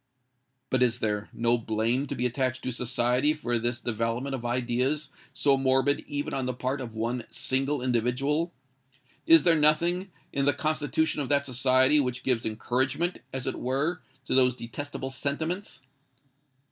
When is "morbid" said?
5.57-6.03